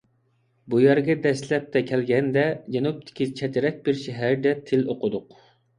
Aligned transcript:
بۇ 0.73 0.79
يەرگە 0.83 1.15
دەسلەپتە 1.25 1.83
كەلگەندە 1.91 2.47
جەنۇبتىكى 2.77 3.29
چەترەك 3.43 3.81
بىر 3.89 4.05
شەھەردە 4.07 4.59
تىل 4.71 4.89
ئوقۇدۇق. 4.91 5.43